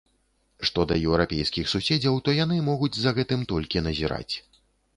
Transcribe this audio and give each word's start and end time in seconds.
Што 0.67 0.85
да 0.91 0.95
еўрапейскіх 1.07 1.69
суседзяў, 1.75 2.17
то 2.29 2.35
яны 2.39 2.57
могуць 2.73 2.91
за 2.99 3.15
гэтым 3.21 3.47
толькі 3.55 3.87
назіраць. 3.89 4.35